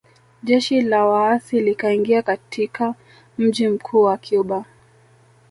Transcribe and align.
Jeshi 0.43 0.81
la 0.81 1.05
waasi 1.05 1.59
likaingia 1.59 2.21
katika 2.21 2.95
mji 3.37 3.67
mkuu 3.67 4.01
wa 4.03 4.17
Cuba 4.17 4.65